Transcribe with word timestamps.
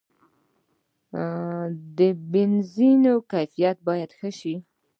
د 1.97 1.99
بنزین 2.31 3.03
کیفیت 3.31 3.77
باید 3.87 4.11
ښه 4.17 4.29
شي. 4.39 4.55